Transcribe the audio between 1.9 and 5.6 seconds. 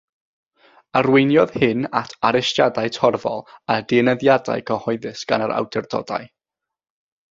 at arestiadau torfol a dienyddiadau cyhoeddus gan yr